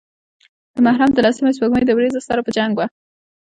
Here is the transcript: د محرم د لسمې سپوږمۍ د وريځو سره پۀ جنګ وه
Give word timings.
د 0.73 0.75
محرم 0.85 1.11
د 1.13 1.19
لسمې 1.25 1.51
سپوږمۍ 1.55 1.83
د 1.85 1.91
وريځو 1.97 2.25
سره 2.27 2.39
پۀ 2.45 2.51
جنګ 2.57 2.73
وه 2.75 2.85